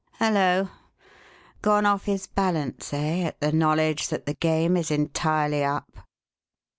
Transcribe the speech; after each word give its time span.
Hullo! 0.17 0.71
Gone 1.61 1.85
off 1.85 2.05
his 2.05 2.25
balance, 2.25 2.91
eh, 2.91 3.21
at 3.21 3.39
the 3.39 3.51
knowledge 3.51 4.07
that 4.07 4.25
the 4.25 4.33
game 4.33 4.75
is 4.75 4.89
entirely 4.89 5.63
up?" 5.63 6.07